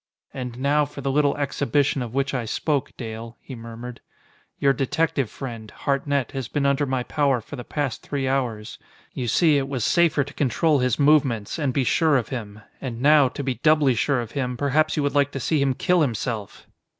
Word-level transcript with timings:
"And 0.33 0.57
now 0.57 0.83
for 0.83 1.01
the 1.01 1.11
little 1.11 1.37
exhibition 1.37 2.01
of 2.01 2.11
which 2.15 2.33
I 2.33 2.45
spoke, 2.45 2.89
Dale," 2.97 3.37
he 3.39 3.53
murmured. 3.53 4.01
"Your 4.57 4.73
detective 4.73 5.29
friend, 5.29 5.69
Hartnett, 5.69 6.31
has 6.31 6.47
been 6.47 6.65
under 6.65 6.87
my 6.87 7.03
power 7.03 7.39
for 7.39 7.55
the 7.55 7.63
past 7.63 8.01
three 8.01 8.27
hours. 8.27 8.79
You 9.13 9.27
see, 9.27 9.59
it 9.59 9.69
was 9.69 9.83
safer 9.83 10.23
to 10.23 10.33
control 10.33 10.79
his 10.79 10.97
movements, 10.97 11.59
and 11.59 11.71
be 11.71 11.83
sure 11.83 12.17
of 12.17 12.29
him. 12.29 12.61
And 12.81 12.99
now, 12.99 13.29
to 13.29 13.43
be 13.43 13.59
doubly 13.61 13.93
sure 13.93 14.21
of 14.21 14.31
him, 14.31 14.57
perhaps 14.57 14.97
you 14.97 15.03
would 15.03 15.13
like 15.13 15.29
to 15.33 15.39
see 15.39 15.61
him 15.61 15.75
kill 15.75 16.01
himself!" 16.01 16.65